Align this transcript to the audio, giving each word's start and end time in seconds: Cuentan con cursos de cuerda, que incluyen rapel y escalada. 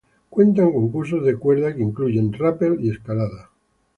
Cuentan 0.31 0.73
con 0.73 0.89
cursos 0.89 1.23
de 1.23 1.35
cuerda, 1.35 1.75
que 1.75 1.83
incluyen 1.83 2.33
rapel 2.33 2.79
y 2.81 2.89
escalada. 2.89 3.51